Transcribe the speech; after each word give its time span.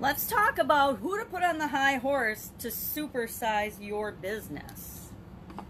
Let's 0.00 0.28
talk 0.28 0.58
about 0.58 0.98
who 0.98 1.18
to 1.18 1.24
put 1.24 1.42
on 1.42 1.58
the 1.58 1.66
high 1.66 1.96
horse 1.96 2.52
to 2.60 2.68
supersize 2.68 3.84
your 3.84 4.12
business. 4.12 5.10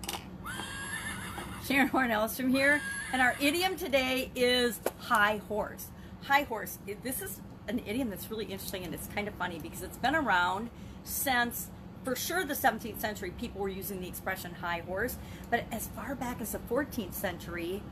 Sharon 1.67 1.89
Horn 1.89 2.29
from 2.29 2.51
here, 2.51 2.83
and 3.11 3.23
our 3.23 3.35
idiom 3.41 3.77
today 3.77 4.31
is 4.35 4.81
high 4.99 5.41
horse. 5.49 5.87
High 6.25 6.43
horse, 6.43 6.77
this 7.03 7.23
is 7.23 7.41
an 7.69 7.81
idiom 7.87 8.11
that's 8.11 8.31
really 8.31 8.45
interesting 8.45 8.85
and 8.85 8.93
it's 8.93 9.07
kind 9.07 9.29
of 9.29 9.35
funny 9.35 9.61
because 9.61 9.83
it's 9.83 9.97
been 9.97 10.15
around 10.15 10.69
since 11.05 11.69
for 12.05 12.15
sure 12.15 12.45
the 12.45 12.53
17th 12.53 13.01
century 13.01 13.31
people 13.31 13.63
were 13.63 13.69
using 13.69 14.01
the 14.01 14.09
expression 14.09 14.55
high 14.55 14.83
horse 14.87 15.17
but 15.51 15.65
as 15.71 15.89
far 15.89 16.15
back 16.15 16.41
as 16.41 16.53
the 16.53 16.59
14th 16.71 17.13
century 17.13 17.83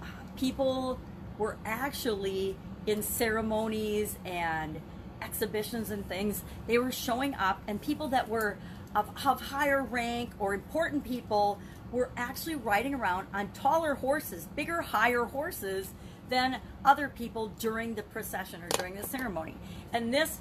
uh, 0.00 0.06
people 0.36 0.98
were 1.36 1.58
actually 1.66 2.56
in 2.86 3.02
ceremonies 3.02 4.16
and 4.24 4.80
exhibitions 5.22 5.90
and 5.90 6.06
things 6.08 6.42
they 6.66 6.78
were 6.78 6.92
showing 6.92 7.34
up 7.34 7.60
and 7.66 7.80
people 7.80 8.08
that 8.08 8.28
were 8.28 8.56
of, 8.94 9.08
of 9.24 9.40
higher 9.40 9.82
rank 9.82 10.30
or 10.38 10.54
important 10.54 11.04
people 11.04 11.58
were 11.92 12.10
actually 12.16 12.54
riding 12.54 12.94
around 12.94 13.26
on 13.32 13.48
taller 13.52 13.94
horses 13.94 14.46
bigger 14.56 14.80
higher 14.80 15.24
horses 15.24 15.94
than 16.28 16.60
other 16.84 17.08
people 17.08 17.48
during 17.58 17.94
the 17.94 18.02
procession 18.02 18.62
or 18.62 18.68
during 18.70 18.94
the 18.94 19.04
ceremony 19.04 19.54
and 19.92 20.12
this 20.12 20.40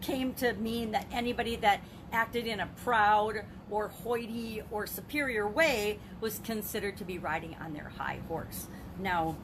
came 0.00 0.34
to 0.34 0.52
mean 0.54 0.92
that 0.92 1.06
anybody 1.12 1.56
that 1.56 1.80
acted 2.12 2.46
in 2.46 2.60
a 2.60 2.66
proud 2.84 3.44
or 3.70 3.88
hoity 3.88 4.62
or 4.70 4.86
superior 4.86 5.46
way 5.48 5.98
was 6.20 6.40
considered 6.44 6.96
to 6.96 7.04
be 7.04 7.18
riding 7.18 7.56
on 7.60 7.72
their 7.72 7.92
high 7.96 8.20
horse. 8.28 8.68
Now, 8.98 9.36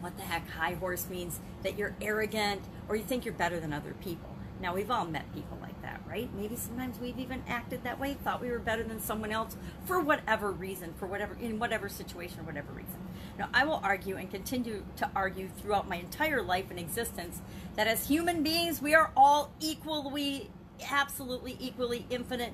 what 0.00 0.16
the 0.16 0.22
heck 0.22 0.48
high 0.50 0.74
horse 0.74 1.08
means 1.08 1.40
that 1.62 1.78
you're 1.78 1.94
arrogant 2.00 2.62
or 2.88 2.96
you 2.96 3.04
think 3.04 3.24
you're 3.24 3.34
better 3.34 3.60
than 3.60 3.72
other 3.72 3.94
people. 4.00 4.30
Now, 4.60 4.74
we've 4.74 4.90
all 4.90 5.04
met 5.04 5.32
people 5.34 5.56
like 5.60 5.80
that, 5.82 6.00
right? 6.06 6.28
Maybe 6.34 6.56
sometimes 6.56 6.98
we've 6.98 7.18
even 7.18 7.44
acted 7.46 7.84
that 7.84 8.00
way, 8.00 8.14
thought 8.14 8.40
we 8.40 8.50
were 8.50 8.58
better 8.58 8.82
than 8.82 9.00
someone 9.00 9.30
else 9.30 9.56
for 9.84 10.00
whatever 10.00 10.50
reason, 10.50 10.94
for 10.98 11.06
whatever, 11.06 11.36
in 11.40 11.60
whatever 11.60 11.88
situation 11.88 12.40
or 12.40 12.42
whatever 12.42 12.72
reason. 12.72 12.98
Now, 13.38 13.48
I 13.54 13.64
will 13.64 13.80
argue 13.84 14.16
and 14.16 14.28
continue 14.28 14.84
to 14.96 15.08
argue 15.14 15.48
throughout 15.48 15.88
my 15.88 15.96
entire 15.96 16.42
life 16.42 16.70
and 16.70 16.78
existence 16.78 17.40
that 17.76 17.86
as 17.86 18.08
human 18.08 18.42
beings, 18.42 18.82
we 18.82 18.94
are 18.94 19.12
all 19.16 19.52
equally, 19.60 20.50
absolutely 20.90 21.56
equally 21.60 22.04
infinite 22.10 22.52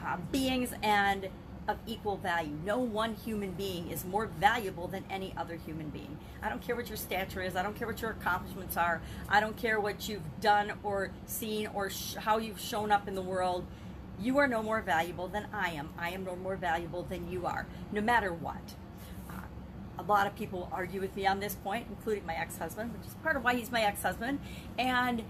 uh, 0.00 0.18
beings 0.30 0.72
and 0.82 1.28
of 1.66 1.78
equal 1.86 2.16
value. 2.16 2.56
No 2.64 2.78
one 2.78 3.14
human 3.14 3.52
being 3.52 3.90
is 3.90 4.04
more 4.04 4.26
valuable 4.26 4.86
than 4.88 5.04
any 5.08 5.32
other 5.36 5.56
human 5.56 5.88
being. 5.88 6.18
I 6.42 6.48
don't 6.48 6.60
care 6.60 6.76
what 6.76 6.88
your 6.88 6.96
stature 6.96 7.42
is. 7.42 7.56
I 7.56 7.62
don't 7.62 7.76
care 7.76 7.86
what 7.86 8.02
your 8.02 8.10
accomplishments 8.10 8.76
are. 8.76 9.00
I 9.28 9.40
don't 9.40 9.56
care 9.56 9.80
what 9.80 10.08
you've 10.08 10.40
done 10.40 10.72
or 10.82 11.10
seen 11.26 11.68
or 11.68 11.90
sh- 11.90 12.16
how 12.16 12.38
you've 12.38 12.60
shown 12.60 12.90
up 12.92 13.08
in 13.08 13.14
the 13.14 13.22
world. 13.22 13.64
You 14.20 14.38
are 14.38 14.46
no 14.46 14.62
more 14.62 14.80
valuable 14.80 15.26
than 15.28 15.46
I 15.52 15.70
am. 15.70 15.90
I 15.98 16.10
am 16.10 16.24
no 16.24 16.36
more 16.36 16.56
valuable 16.56 17.02
than 17.02 17.30
you 17.30 17.46
are, 17.46 17.66
no 17.90 18.00
matter 18.00 18.32
what. 18.32 18.74
Uh, 19.28 19.40
a 19.98 20.02
lot 20.02 20.26
of 20.26 20.36
people 20.36 20.68
argue 20.70 21.00
with 21.00 21.16
me 21.16 21.26
on 21.26 21.40
this 21.40 21.54
point, 21.54 21.86
including 21.88 22.26
my 22.26 22.34
ex 22.34 22.58
husband, 22.58 22.92
which 22.92 23.06
is 23.08 23.14
part 23.22 23.36
of 23.36 23.42
why 23.42 23.54
he's 23.54 23.72
my 23.72 23.82
ex 23.82 24.02
husband. 24.02 24.38
And 24.78 25.24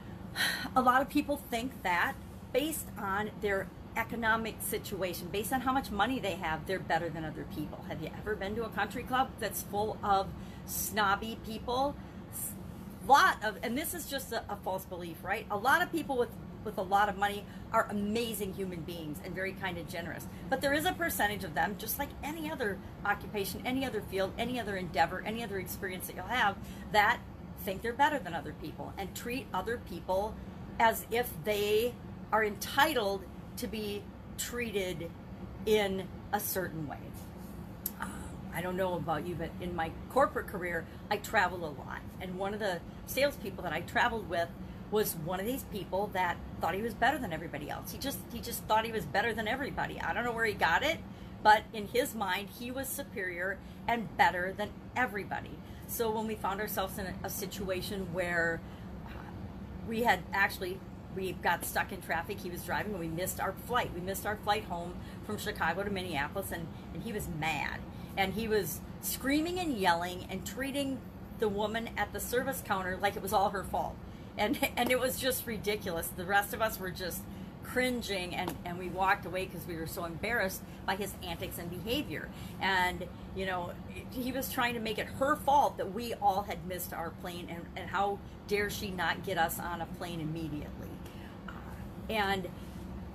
a 0.76 0.80
lot 0.80 1.02
of 1.02 1.08
people 1.08 1.36
think 1.50 1.82
that 1.82 2.14
based 2.52 2.86
on 2.96 3.30
their 3.42 3.66
economic 3.96 4.56
situation, 4.60 5.28
based 5.32 5.52
on 5.52 5.62
how 5.62 5.72
much 5.72 5.90
money 5.90 6.20
they 6.20 6.34
have, 6.34 6.66
they're 6.66 6.78
better 6.78 7.08
than 7.08 7.24
other 7.24 7.46
people. 7.54 7.84
Have 7.88 8.02
you 8.02 8.10
ever 8.18 8.36
been 8.36 8.54
to 8.56 8.64
a 8.64 8.68
country 8.68 9.02
club 9.02 9.30
that's 9.40 9.62
full 9.62 9.98
of 10.02 10.28
snobby 10.66 11.38
people? 11.46 11.96
lot 13.08 13.42
of, 13.44 13.56
and 13.62 13.78
this 13.78 13.94
is 13.94 14.06
just 14.06 14.32
a, 14.32 14.42
a 14.48 14.56
false 14.56 14.84
belief, 14.84 15.22
right? 15.22 15.46
A 15.50 15.56
lot 15.56 15.82
of 15.82 15.90
people 15.92 16.16
with 16.16 16.30
with 16.64 16.78
a 16.78 16.82
lot 16.82 17.08
of 17.08 17.16
money 17.16 17.44
are 17.72 17.86
amazing 17.90 18.52
human 18.52 18.80
beings 18.80 19.18
and 19.24 19.32
very 19.32 19.52
kind 19.52 19.78
and 19.78 19.88
generous. 19.88 20.26
But 20.50 20.60
there 20.60 20.72
is 20.72 20.84
a 20.84 20.92
percentage 20.92 21.44
of 21.44 21.54
them, 21.54 21.76
just 21.78 21.96
like 21.96 22.08
any 22.24 22.50
other 22.50 22.76
occupation, 23.04 23.62
any 23.64 23.86
other 23.86 24.02
field, 24.10 24.32
any 24.36 24.58
other 24.58 24.76
endeavor, 24.76 25.22
any 25.24 25.44
other 25.44 25.60
experience 25.60 26.08
that 26.08 26.16
you'll 26.16 26.24
have, 26.24 26.56
that 26.90 27.20
think 27.60 27.82
they're 27.82 27.92
better 27.92 28.18
than 28.18 28.34
other 28.34 28.52
people 28.60 28.92
and 28.98 29.14
treat 29.14 29.46
other 29.54 29.80
people 29.88 30.34
as 30.80 31.06
if 31.10 31.30
they 31.44 31.94
are 32.32 32.44
entitled 32.44 33.22
to 33.56 33.66
be 33.66 34.02
treated 34.38 35.10
in 35.64 36.06
a 36.32 36.40
certain 36.40 36.86
way. 36.86 36.98
I 38.56 38.62
don't 38.62 38.76
know 38.78 38.94
about 38.94 39.26
you, 39.26 39.34
but 39.34 39.50
in 39.60 39.76
my 39.76 39.90
corporate 40.10 40.46
career, 40.46 40.86
I 41.10 41.18
travel 41.18 41.58
a 41.58 41.72
lot. 41.78 42.00
And 42.22 42.38
one 42.38 42.54
of 42.54 42.60
the 42.60 42.80
salespeople 43.04 43.62
that 43.64 43.74
I 43.74 43.82
traveled 43.82 44.30
with 44.30 44.48
was 44.90 45.14
one 45.24 45.40
of 45.40 45.46
these 45.46 45.64
people 45.64 46.08
that 46.14 46.38
thought 46.60 46.74
he 46.74 46.80
was 46.80 46.94
better 46.94 47.18
than 47.18 47.34
everybody 47.34 47.68
else. 47.68 47.92
He 47.92 47.98
just 47.98 48.18
he 48.32 48.40
just 48.40 48.64
thought 48.64 48.86
he 48.86 48.92
was 48.92 49.04
better 49.04 49.34
than 49.34 49.46
everybody. 49.46 50.00
I 50.00 50.14
don't 50.14 50.24
know 50.24 50.32
where 50.32 50.46
he 50.46 50.54
got 50.54 50.82
it, 50.82 50.98
but 51.42 51.64
in 51.74 51.88
his 51.88 52.14
mind, 52.14 52.48
he 52.58 52.70
was 52.70 52.88
superior 52.88 53.58
and 53.86 54.16
better 54.16 54.54
than 54.56 54.70
everybody. 54.96 55.58
So 55.86 56.10
when 56.10 56.26
we 56.26 56.34
found 56.34 56.60
ourselves 56.60 56.98
in 56.98 57.06
a, 57.06 57.14
a 57.24 57.30
situation 57.30 58.08
where 58.14 58.60
uh, 59.06 59.10
we 59.86 60.02
had 60.02 60.20
actually 60.32 60.80
we 61.16 61.32
got 61.32 61.64
stuck 61.64 61.90
in 61.92 62.00
traffic. 62.02 62.38
He 62.38 62.50
was 62.50 62.62
driving 62.62 62.92
and 62.92 63.00
we 63.00 63.08
missed 63.08 63.40
our 63.40 63.54
flight. 63.66 63.90
We 63.94 64.00
missed 64.00 64.26
our 64.26 64.36
flight 64.36 64.64
home 64.64 64.94
from 65.24 65.38
Chicago 65.38 65.82
to 65.82 65.90
Minneapolis 65.90 66.52
and, 66.52 66.66
and 66.94 67.02
he 67.02 67.12
was 67.12 67.26
mad. 67.40 67.80
And 68.16 68.34
he 68.34 68.46
was 68.46 68.80
screaming 69.00 69.58
and 69.58 69.76
yelling 69.76 70.26
and 70.30 70.46
treating 70.46 71.00
the 71.38 71.48
woman 71.48 71.90
at 71.96 72.12
the 72.12 72.20
service 72.20 72.62
counter 72.64 72.98
like 73.00 73.16
it 73.16 73.22
was 73.22 73.32
all 73.32 73.50
her 73.50 73.64
fault. 73.64 73.96
And 74.38 74.58
and 74.76 74.90
it 74.90 75.00
was 75.00 75.18
just 75.18 75.46
ridiculous. 75.46 76.08
The 76.08 76.26
rest 76.26 76.54
of 76.54 76.62
us 76.62 76.78
were 76.78 76.90
just 76.90 77.22
cringing 77.62 78.34
and, 78.34 78.54
and 78.64 78.78
we 78.78 78.88
walked 78.88 79.26
away 79.26 79.46
because 79.46 79.66
we 79.66 79.76
were 79.76 79.86
so 79.86 80.04
embarrassed 80.04 80.62
by 80.86 80.94
his 80.94 81.14
antics 81.22 81.58
and 81.58 81.68
behavior. 81.68 82.28
And, 82.60 83.06
you 83.34 83.44
know, 83.44 83.72
he 84.10 84.30
was 84.30 84.50
trying 84.50 84.74
to 84.74 84.80
make 84.80 84.98
it 84.98 85.06
her 85.18 85.36
fault 85.36 85.76
that 85.78 85.92
we 85.92 86.14
all 86.14 86.42
had 86.42 86.64
missed 86.66 86.92
our 86.92 87.10
plane 87.10 87.48
and, 87.50 87.66
and 87.76 87.90
how 87.90 88.18
dare 88.46 88.70
she 88.70 88.90
not 88.90 89.24
get 89.24 89.36
us 89.36 89.58
on 89.58 89.80
a 89.80 89.86
plane 89.86 90.20
immediately. 90.20 90.88
And 92.08 92.48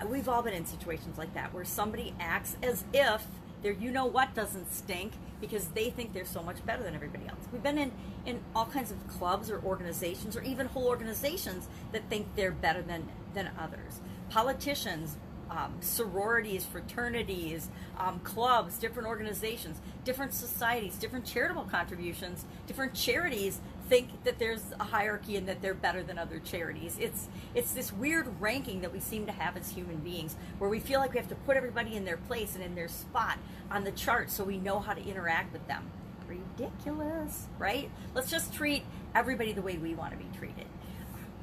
we've 0.07 0.28
all 0.28 0.41
been 0.41 0.53
in 0.53 0.66
situations 0.66 1.18
like 1.18 1.34
that 1.34 1.53
where 1.53 1.66
somebody 1.66 2.13
acts 2.19 2.57
as 2.63 2.84
if 2.94 3.25
their 3.62 3.74
you 3.74 3.91
know 3.91 4.06
what 4.06 4.34
doesn't 4.34 4.74
stink 4.74 5.13
because 5.40 5.68
they 5.69 5.90
think 5.90 6.13
they're 6.13 6.25
so 6.25 6.41
much 6.41 6.63
better 6.66 6.84
than 6.84 6.96
everybody 6.96 7.28
else. 7.28 7.40
We've 7.52 7.63
been 7.63 7.78
in, 7.78 7.91
in 8.25 8.40
all 8.56 8.66
kinds 8.66 8.91
of 8.91 9.07
clubs 9.07 9.50
or 9.50 9.62
organizations 9.63 10.35
or 10.35 10.41
even 10.44 10.68
whole 10.68 10.88
organizations 10.88 11.68
that 11.91 12.09
think 12.09 12.28
they're 12.35 12.52
better 12.52 12.81
than, 12.81 13.09
than 13.34 13.52
others 13.59 14.00
politicians, 14.29 15.18
um, 15.50 15.73
sororities, 15.81 16.63
fraternities, 16.63 17.69
um, 17.97 18.19
clubs, 18.22 18.78
different 18.78 19.09
organizations, 19.09 19.81
different 20.06 20.34
societies, 20.34 20.96
different 20.96 21.25
charitable 21.25 21.66
contributions, 21.66 22.46
different 22.66 22.94
charities 22.94 23.59
think 23.91 24.24
that 24.24 24.40
there's 24.40 24.63
a 24.79 24.85
hierarchy 24.85 25.35
and 25.35 25.50
that 25.50 25.62
they're 25.62 25.74
better 25.74 26.02
than 26.02 26.18
other 26.18 26.40
charities. 26.40 26.96
It's 26.97 27.28
it's 27.53 27.74
this 27.74 27.91
weird 27.91 28.25
ranking 28.40 28.79
that 28.81 28.94
we 28.94 29.02
seem 29.02 29.25
to 29.25 29.34
have 29.34 29.57
as 29.57 29.72
human 29.72 29.97
beings, 29.97 30.38
where 30.59 30.69
we 30.69 30.79
feel 30.79 31.02
like 31.02 31.12
we 31.12 31.19
have 31.19 31.28
to 31.28 31.35
put 31.35 31.57
everybody 31.57 31.97
in 31.97 32.06
their 32.06 32.16
place 32.16 32.56
and 32.56 32.63
in 32.63 32.74
their 32.74 32.88
spot 32.88 33.38
on 33.69 33.84
the 33.84 33.91
chart 33.91 34.31
so 34.31 34.46
we 34.46 34.57
know 34.57 34.79
how 34.79 34.94
to 34.94 35.03
interact 35.06 35.52
with 35.52 35.68
them. 35.68 35.91
Ridiculous, 36.25 37.47
right? 37.59 37.91
Let's 38.16 38.31
just 38.31 38.53
treat 38.53 38.84
everybody 39.13 39.52
the 39.52 39.62
way 39.62 39.78
we 39.78 39.94
want 39.94 40.13
to 40.13 40.18
be 40.18 40.29
treated. 40.38 40.68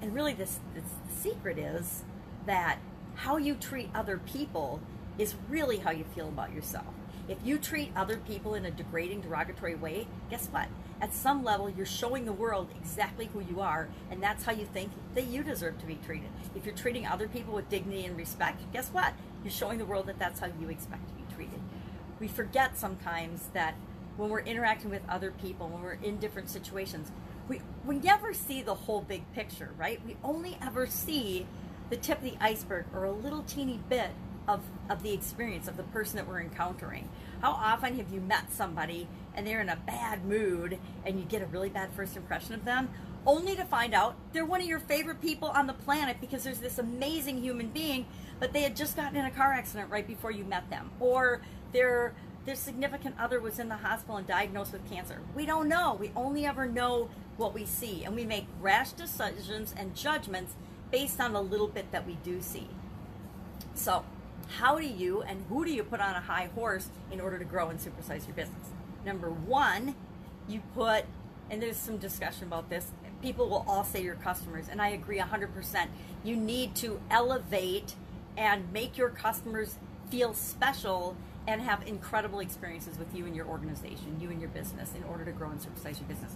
And 0.00 0.14
really, 0.14 0.32
this, 0.32 0.58
this 0.74 0.84
the 1.06 1.30
secret 1.30 1.58
is 1.58 2.02
that 2.46 2.78
how 3.16 3.36
you 3.36 3.56
treat 3.56 3.90
other 3.94 4.16
people 4.16 4.80
is 5.18 5.34
really 5.50 5.76
how 5.76 5.90
you 5.90 6.04
feel 6.14 6.28
about 6.28 6.54
yourself. 6.54 6.94
If 7.28 7.36
you 7.44 7.58
treat 7.58 7.92
other 7.94 8.16
people 8.16 8.54
in 8.54 8.64
a 8.64 8.70
degrading, 8.70 9.20
derogatory 9.20 9.74
way, 9.74 10.06
guess 10.30 10.46
what? 10.46 10.68
At 11.00 11.14
some 11.14 11.44
level, 11.44 11.70
you're 11.70 11.86
showing 11.86 12.24
the 12.24 12.32
world 12.32 12.70
exactly 12.74 13.26
who 13.32 13.40
you 13.40 13.60
are, 13.60 13.88
and 14.10 14.20
that's 14.20 14.44
how 14.44 14.52
you 14.52 14.66
think 14.66 14.90
that 15.14 15.26
you 15.28 15.44
deserve 15.44 15.78
to 15.78 15.86
be 15.86 15.94
treated. 16.04 16.28
If 16.56 16.66
you're 16.66 16.74
treating 16.74 17.06
other 17.06 17.28
people 17.28 17.54
with 17.54 17.68
dignity 17.68 18.04
and 18.04 18.16
respect, 18.16 18.60
guess 18.72 18.88
what? 18.88 19.14
You're 19.44 19.52
showing 19.52 19.78
the 19.78 19.84
world 19.84 20.06
that 20.06 20.18
that's 20.18 20.40
how 20.40 20.48
you 20.60 20.68
expect 20.68 21.08
to 21.08 21.14
be 21.14 21.22
treated. 21.34 21.60
We 22.18 22.26
forget 22.26 22.76
sometimes 22.76 23.48
that 23.52 23.74
when 24.16 24.28
we're 24.28 24.40
interacting 24.40 24.90
with 24.90 25.02
other 25.08 25.30
people, 25.30 25.68
when 25.68 25.82
we're 25.82 25.98
in 26.02 26.16
different 26.18 26.50
situations, 26.50 27.12
we, 27.46 27.60
we 27.84 27.98
never 27.98 28.34
see 28.34 28.62
the 28.62 28.74
whole 28.74 29.00
big 29.00 29.22
picture, 29.32 29.70
right? 29.78 30.04
We 30.04 30.16
only 30.24 30.58
ever 30.60 30.88
see 30.88 31.46
the 31.90 31.96
tip 31.96 32.18
of 32.18 32.24
the 32.24 32.36
iceberg 32.40 32.86
or 32.92 33.04
a 33.04 33.12
little 33.12 33.44
teeny 33.44 33.78
bit 33.88 34.10
of, 34.48 34.62
of 34.88 35.02
the 35.02 35.12
experience 35.12 35.68
of 35.68 35.76
the 35.76 35.82
person 35.84 36.16
that 36.16 36.26
we're 36.26 36.40
encountering. 36.40 37.08
How 37.42 37.52
often 37.52 37.96
have 37.98 38.10
you 38.12 38.20
met 38.20 38.50
somebody 38.50 39.06
and 39.34 39.46
they're 39.46 39.60
in 39.60 39.68
a 39.68 39.76
bad 39.76 40.24
mood 40.24 40.78
and 41.04 41.20
you 41.20 41.26
get 41.26 41.42
a 41.42 41.46
really 41.46 41.68
bad 41.68 41.90
first 41.92 42.16
impression 42.16 42.54
of 42.54 42.64
them, 42.64 42.88
only 43.26 43.54
to 43.54 43.64
find 43.64 43.94
out 43.94 44.16
they're 44.32 44.46
one 44.46 44.60
of 44.60 44.66
your 44.66 44.78
favorite 44.78 45.20
people 45.20 45.48
on 45.48 45.66
the 45.66 45.74
planet 45.74 46.16
because 46.20 46.42
there's 46.42 46.58
this 46.58 46.78
amazing 46.78 47.42
human 47.42 47.68
being, 47.68 48.06
but 48.40 48.52
they 48.52 48.62
had 48.62 48.74
just 48.74 48.96
gotten 48.96 49.16
in 49.16 49.26
a 49.26 49.30
car 49.30 49.52
accident 49.52 49.90
right 49.90 50.06
before 50.06 50.30
you 50.30 50.44
met 50.44 50.68
them, 50.70 50.90
or 50.98 51.42
their 51.72 52.14
their 52.46 52.54
significant 52.54 53.14
other 53.18 53.40
was 53.40 53.58
in 53.58 53.68
the 53.68 53.76
hospital 53.76 54.16
and 54.16 54.26
diagnosed 54.26 54.72
with 54.72 54.88
cancer. 54.90 55.20
We 55.34 55.44
don't 55.44 55.68
know. 55.68 55.98
We 56.00 56.10
only 56.16 56.46
ever 56.46 56.64
know 56.64 57.10
what 57.36 57.52
we 57.52 57.66
see, 57.66 58.04
and 58.04 58.14
we 58.14 58.24
make 58.24 58.46
rash 58.58 58.92
decisions 58.92 59.74
and 59.76 59.94
judgments 59.94 60.54
based 60.90 61.20
on 61.20 61.34
the 61.34 61.42
little 61.42 61.68
bit 61.68 61.92
that 61.92 62.06
we 62.06 62.14
do 62.24 62.40
see. 62.40 62.68
So, 63.74 64.04
how 64.46 64.78
do 64.78 64.86
you 64.86 65.22
and 65.22 65.44
who 65.48 65.64
do 65.64 65.70
you 65.70 65.82
put 65.84 66.00
on 66.00 66.14
a 66.14 66.20
high 66.20 66.50
horse 66.54 66.88
in 67.10 67.20
order 67.20 67.38
to 67.38 67.44
grow 67.44 67.68
and 67.68 67.78
supersize 67.78 68.26
your 68.26 68.34
business? 68.34 68.68
Number 69.04 69.30
one, 69.30 69.94
you 70.48 70.62
put, 70.74 71.04
and 71.50 71.62
there's 71.62 71.76
some 71.76 71.98
discussion 71.98 72.46
about 72.46 72.70
this, 72.70 72.90
people 73.22 73.48
will 73.48 73.64
all 73.68 73.84
say 73.84 74.02
your 74.02 74.14
customers, 74.14 74.66
and 74.70 74.80
I 74.80 74.88
agree 74.88 75.18
100%. 75.18 75.88
You 76.24 76.36
need 76.36 76.74
to 76.76 77.00
elevate 77.10 77.94
and 78.36 78.72
make 78.72 78.96
your 78.96 79.10
customers 79.10 79.76
feel 80.10 80.32
special 80.32 81.16
and 81.46 81.62
have 81.62 81.86
incredible 81.86 82.40
experiences 82.40 82.98
with 82.98 83.14
you 83.14 83.26
and 83.26 83.34
your 83.34 83.46
organization, 83.46 84.18
you 84.20 84.30
and 84.30 84.40
your 84.40 84.50
business, 84.50 84.92
in 84.94 85.02
order 85.04 85.24
to 85.24 85.32
grow 85.32 85.50
and 85.50 85.60
supersize 85.60 85.98
your 85.98 86.08
business. 86.08 86.32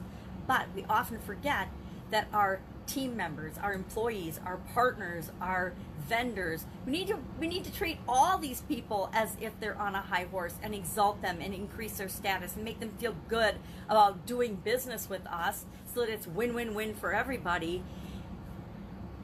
But 0.46 0.66
we 0.74 0.84
often 0.88 1.18
forget 1.20 1.68
that 2.12 2.28
our 2.32 2.60
team 2.86 3.16
members, 3.16 3.54
our 3.58 3.72
employees, 3.72 4.38
our 4.44 4.58
partners, 4.74 5.30
our 5.40 5.72
vendors, 6.08 6.66
we 6.84 6.92
need 6.92 7.08
to 7.08 7.18
we 7.40 7.46
need 7.46 7.64
to 7.64 7.72
treat 7.72 7.98
all 8.06 8.38
these 8.38 8.60
people 8.62 9.10
as 9.12 9.36
if 9.40 9.58
they're 9.60 9.78
on 9.78 9.94
a 9.94 10.00
high 10.00 10.26
horse 10.30 10.54
and 10.62 10.74
exalt 10.74 11.20
them 11.22 11.38
and 11.40 11.54
increase 11.54 11.98
their 11.98 12.08
status 12.08 12.54
and 12.54 12.64
make 12.64 12.80
them 12.80 12.90
feel 12.98 13.14
good 13.28 13.56
about 13.88 14.26
doing 14.26 14.56
business 14.56 15.08
with 15.08 15.26
us 15.26 15.64
so 15.92 16.00
that 16.00 16.08
it's 16.10 16.26
win-win-win 16.26 16.94
for 16.94 17.12
everybody 17.12 17.82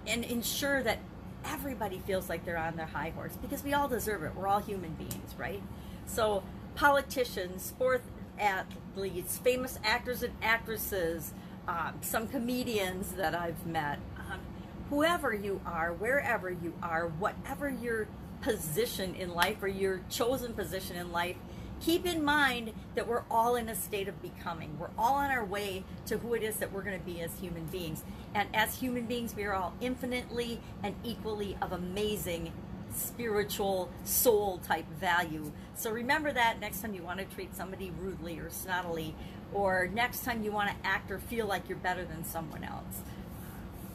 and 0.06 0.25
ensure 0.25 0.82
that 0.82 0.99
everybody 1.44 2.00
feels 2.06 2.29
like 2.29 2.44
they're 2.44 2.58
on 2.58 2.76
their 2.76 2.87
high 2.87 3.11
horse 3.11 3.37
because 3.41 3.62
we 3.62 3.73
all 3.73 3.88
deserve 3.88 4.23
it. 4.23 4.34
We're 4.34 4.49
all 4.49 4.61
human 4.61 4.94
beings, 4.94 5.34
right? 5.37 5.62
So 6.06 6.43
politicians, 6.75 7.62
sports 7.62 8.08
athletes, 8.38 9.37
famous 9.38 9.79
actors 9.84 10.23
and 10.23 10.34
actresses, 10.43 11.34
um, 11.69 11.94
some 12.00 12.26
comedians 12.26 13.12
that 13.12 13.35
I've 13.35 13.67
met, 13.67 13.99
um, 14.17 14.41
whoever 14.88 15.35
you 15.35 15.61
are, 15.67 15.93
wherever 15.93 16.50
you 16.50 16.73
are, 16.82 17.09
whatever 17.09 17.69
your 17.69 18.09
position 18.41 19.15
in 19.15 19.35
life 19.35 19.62
or 19.62 19.69
your 19.69 20.00
chosen 20.09 20.55
position 20.55 20.97
in 20.97 21.12
life, 21.12 21.37
keep 21.81 22.06
in 22.06 22.25
mind 22.25 22.73
that 22.94 23.06
we're 23.06 23.25
all 23.31 23.55
in 23.55 23.69
a 23.69 23.75
state 23.75 24.09
of 24.09 24.20
becoming. 24.23 24.79
We're 24.79 24.91
all 24.97 25.15
on 25.15 25.31
our 25.31 25.44
way 25.44 25.85
to 26.06 26.17
who 26.19 26.35
it 26.35 26.43
is 26.43 26.56
that 26.56 26.73
we're 26.73 26.82
going 26.82 26.99
to 26.99 27.05
be 27.05 27.20
as 27.20 27.38
human 27.38 27.67
beings. 27.67 28.03
And 28.35 28.49
as 28.55 28.76
human 28.76 29.05
beings, 29.05 29.37
we 29.37 29.44
are 29.44 29.53
all 29.53 29.75
infinitely 29.81 30.61
and 30.82 30.94
equally 31.05 31.59
of 31.61 31.73
amazing 31.73 32.53
spiritual 32.94 33.90
soul 34.05 34.58
type 34.58 34.87
value. 34.99 35.52
So 35.75 35.90
remember 35.90 36.32
that 36.32 36.61
next 36.61 36.81
time 36.81 36.94
you 36.94 37.02
want 37.02 37.19
to 37.19 37.25
treat 37.25 37.55
somebody 37.55 37.93
rudely 38.00 38.38
or 38.38 38.50
snottily, 38.50 39.14
or 39.52 39.88
next 39.93 40.25
time 40.25 40.43
you 40.43 40.52
want 40.52 40.70
to 40.70 40.76
act 40.87 41.11
or 41.11 41.19
feel 41.19 41.46
like 41.46 41.69
you're 41.69 41.79
better 41.79 42.05
than 42.05 42.25
someone 42.25 42.64
else. 42.64 43.02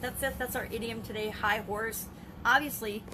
That's 0.00 0.22
it. 0.22 0.38
That's 0.38 0.56
our 0.56 0.66
idiom 0.66 1.02
today. 1.02 1.30
High 1.30 1.58
horse. 1.58 2.06
Obviously, 2.44 3.04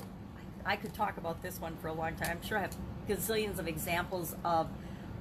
I 0.65 0.77
could 0.77 0.94
talk 0.94 1.17
about 1.17 1.43
this 1.43 1.61
one 1.61 1.77
for 1.77 1.88
a 1.88 1.93
long 1.93 2.15
time. 2.15 2.38
I'm 2.41 2.47
sure 2.47 2.59
I 2.59 2.62
have 2.62 2.76
gazillions 3.09 3.59
of 3.59 3.69
examples 3.69 4.35
of 4.44 4.69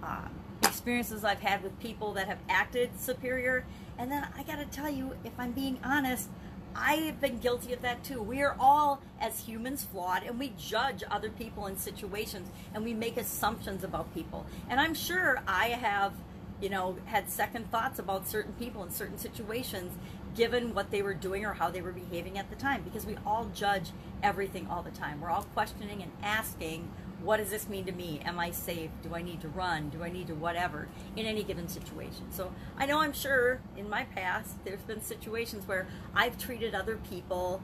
uh, 0.03 0.27
experiences 0.63 1.23
I've 1.23 1.41
had 1.41 1.63
with 1.63 1.79
people 1.79 2.13
that 2.13 2.27
have 2.27 2.39
acted 2.49 2.99
superior. 2.99 3.65
And 3.97 4.11
then 4.11 4.27
I 4.37 4.43
got 4.43 4.57
to 4.59 4.65
tell 4.65 4.89
you, 4.89 5.13
if 5.23 5.33
I'm 5.37 5.51
being 5.51 5.79
honest, 5.83 6.29
I 6.75 6.93
have 6.95 7.19
been 7.19 7.39
guilty 7.39 7.73
of 7.73 7.81
that 7.81 8.03
too. 8.03 8.21
We 8.21 8.41
are 8.41 8.55
all, 8.59 9.01
as 9.19 9.41
humans, 9.41 9.83
flawed, 9.83 10.23
and 10.23 10.39
we 10.39 10.53
judge 10.57 11.03
other 11.09 11.29
people 11.29 11.67
in 11.67 11.77
situations, 11.77 12.49
and 12.73 12.83
we 12.83 12.93
make 12.93 13.17
assumptions 13.17 13.83
about 13.83 14.13
people. 14.13 14.45
And 14.69 14.79
I'm 14.79 14.93
sure 14.93 15.41
I 15.47 15.69
have, 15.69 16.13
you 16.61 16.69
know, 16.69 16.97
had 17.05 17.29
second 17.29 17.71
thoughts 17.71 17.99
about 17.99 18.27
certain 18.27 18.53
people 18.53 18.83
in 18.83 18.91
certain 18.91 19.17
situations, 19.17 19.93
given 20.35 20.73
what 20.73 20.91
they 20.91 21.01
were 21.01 21.13
doing 21.13 21.45
or 21.45 21.53
how 21.53 21.69
they 21.69 21.81
were 21.81 21.91
behaving 21.91 22.37
at 22.37 22.49
the 22.49 22.55
time, 22.55 22.83
because 22.83 23.05
we 23.05 23.17
all 23.25 23.49
judge 23.53 23.89
everything 24.21 24.67
all 24.69 24.83
the 24.83 24.91
time. 24.91 25.19
We're 25.21 25.31
all 25.31 25.47
questioning 25.53 26.01
and 26.01 26.11
asking 26.23 26.91
what 27.23 27.37
does 27.37 27.49
this 27.49 27.67
mean 27.67 27.85
to 27.85 27.91
me? 27.91 28.21
Am 28.23 28.39
I 28.39 28.51
safe? 28.51 28.89
Do 29.03 29.13
I 29.13 29.21
need 29.21 29.41
to 29.41 29.47
run? 29.49 29.89
Do 29.89 30.03
I 30.03 30.09
need 30.09 30.27
to 30.27 30.35
whatever 30.35 30.87
in 31.15 31.25
any 31.25 31.43
given 31.43 31.67
situation? 31.67 32.31
So 32.31 32.53
I 32.77 32.85
know 32.85 32.99
I'm 32.99 33.13
sure 33.13 33.59
in 33.77 33.89
my 33.89 34.03
past 34.03 34.63
there's 34.63 34.81
been 34.81 35.01
situations 35.01 35.67
where 35.67 35.87
I've 36.15 36.37
treated 36.37 36.73
other 36.73 36.97
people 37.09 37.61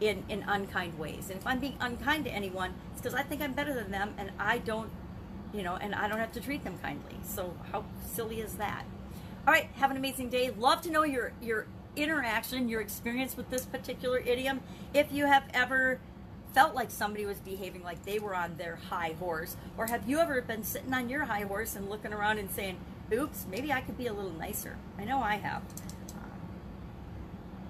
in, 0.00 0.24
in 0.28 0.42
unkind 0.44 0.98
ways. 0.98 1.30
And 1.30 1.38
if 1.38 1.46
I'm 1.46 1.58
being 1.58 1.76
unkind 1.80 2.24
to 2.24 2.30
anyone, 2.30 2.74
it's 2.92 3.00
because 3.00 3.14
I 3.14 3.22
think 3.22 3.42
I'm 3.42 3.52
better 3.52 3.74
than 3.74 3.90
them 3.90 4.14
and 4.18 4.30
I 4.38 4.58
don't, 4.58 4.90
you 5.52 5.62
know, 5.62 5.76
and 5.76 5.94
I 5.94 6.08
don't 6.08 6.18
have 6.18 6.32
to 6.32 6.40
treat 6.40 6.64
them 6.64 6.78
kindly. 6.82 7.16
So 7.24 7.54
how 7.70 7.84
silly 8.06 8.40
is 8.40 8.54
that? 8.54 8.84
All 9.46 9.52
right, 9.52 9.68
have 9.74 9.90
an 9.90 9.96
amazing 9.96 10.30
day. 10.30 10.50
Love 10.50 10.82
to 10.82 10.90
know 10.90 11.02
your 11.02 11.32
your 11.42 11.66
interaction, 11.96 12.68
your 12.68 12.80
experience 12.80 13.36
with 13.36 13.50
this 13.50 13.66
particular 13.66 14.18
idiom. 14.18 14.60
If 14.94 15.12
you 15.12 15.26
have 15.26 15.44
ever 15.52 15.98
felt 16.54 16.74
like 16.74 16.90
somebody 16.90 17.24
was 17.24 17.38
behaving 17.38 17.82
like 17.82 18.04
they 18.04 18.18
were 18.18 18.34
on 18.34 18.56
their 18.56 18.76
high 18.76 19.14
horse? 19.18 19.56
Or 19.76 19.86
have 19.86 20.08
you 20.08 20.18
ever 20.18 20.40
been 20.42 20.64
sitting 20.64 20.92
on 20.92 21.08
your 21.08 21.24
high 21.24 21.42
horse 21.42 21.76
and 21.76 21.88
looking 21.88 22.12
around 22.12 22.38
and 22.38 22.50
saying, 22.50 22.78
oops, 23.12 23.46
maybe 23.50 23.72
I 23.72 23.80
could 23.80 23.98
be 23.98 24.06
a 24.06 24.12
little 24.12 24.32
nicer? 24.32 24.76
I 24.98 25.04
know 25.04 25.20
I 25.20 25.36
have. 25.36 25.62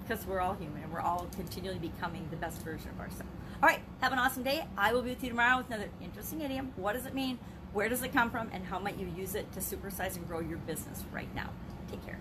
Because 0.03 0.23
uh, 0.23 0.29
we're 0.29 0.41
all 0.41 0.55
human 0.55 0.83
and 0.83 0.91
we're 0.91 1.01
all 1.01 1.27
continually 1.35 1.79
becoming 1.79 2.27
the 2.29 2.37
best 2.37 2.61
version 2.61 2.89
of 2.89 2.99
ourselves. 2.99 3.31
All 3.61 3.69
right, 3.69 3.79
have 4.01 4.11
an 4.11 4.19
awesome 4.19 4.43
day. 4.43 4.65
I 4.77 4.93
will 4.93 5.01
be 5.01 5.09
with 5.11 5.23
you 5.23 5.29
tomorrow 5.29 5.57
with 5.57 5.67
another 5.67 5.89
interesting 6.01 6.41
idiom. 6.41 6.73
What 6.75 6.93
does 6.93 7.05
it 7.05 7.13
mean? 7.13 7.39
Where 7.71 7.87
does 7.87 8.03
it 8.03 8.11
come 8.11 8.29
from? 8.29 8.49
And 8.53 8.65
how 8.65 8.79
might 8.79 8.97
you 8.97 9.07
use 9.15 9.35
it 9.35 9.51
to 9.53 9.59
supersize 9.59 10.17
and 10.17 10.27
grow 10.27 10.41
your 10.41 10.57
business 10.59 11.03
right 11.11 11.33
now? 11.33 11.49
Take 11.89 12.05
care. 12.05 12.19